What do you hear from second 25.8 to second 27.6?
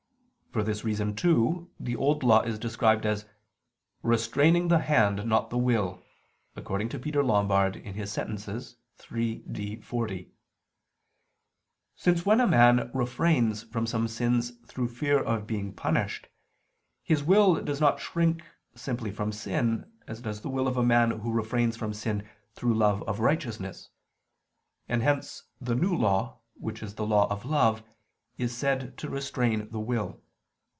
Law, which is the Law of